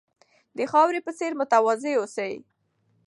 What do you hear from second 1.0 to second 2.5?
په څېر متواضع اوسئ.